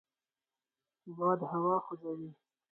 باد 1.17 1.39
هوا 1.51 1.75
خوځوي 1.85 2.29